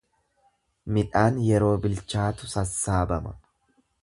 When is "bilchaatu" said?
1.85-2.51